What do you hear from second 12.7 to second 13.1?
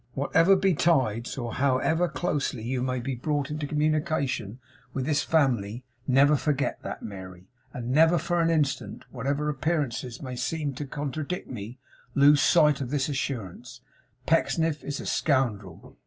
of this